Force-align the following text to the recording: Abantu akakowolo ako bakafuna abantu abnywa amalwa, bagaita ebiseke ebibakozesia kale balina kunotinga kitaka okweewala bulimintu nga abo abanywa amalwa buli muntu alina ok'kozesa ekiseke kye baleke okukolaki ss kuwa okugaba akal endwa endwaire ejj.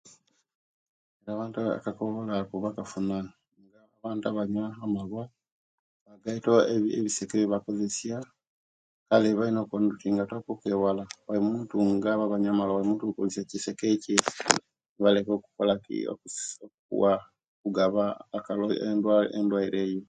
Abantu 1.33 1.57
akakowolo 1.77 2.31
ako 2.41 2.55
bakafuna 2.65 3.15
abantu 3.97 4.25
abnywa 4.27 4.65
amalwa, 4.85 5.23
bagaita 6.05 6.49
ebiseke 6.97 7.33
ebibakozesia 7.37 8.17
kale 9.07 9.27
balina 9.37 9.61
kunotinga 9.69 10.23
kitaka 10.25 10.49
okweewala 10.53 11.03
bulimintu 11.25 11.75
nga 11.93 12.07
abo 12.11 12.23
abanywa 12.25 12.51
amalwa 12.53 12.77
buli 12.77 12.87
muntu 12.87 13.03
alina 13.03 13.11
ok'kozesa 13.13 13.43
ekiseke 13.43 13.87
kye 14.03 14.17
baleke 15.03 15.29
okukolaki 15.33 15.95
ss 16.33 16.37
kuwa 16.87 17.11
okugaba 17.57 18.03
akal 18.37 18.59
endwa 18.87 19.15
endwaire 19.39 19.77
ejj. 19.85 19.99